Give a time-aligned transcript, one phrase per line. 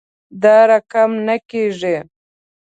[0.43, 1.97] دا رقم نه کیږي